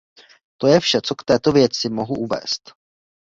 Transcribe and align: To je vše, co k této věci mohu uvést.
To 0.57 0.67
je 0.67 0.79
vše, 0.79 1.01
co 1.01 1.15
k 1.15 1.23
této 1.25 1.51
věci 1.51 1.89
mohu 1.89 2.15
uvést. 2.15 2.71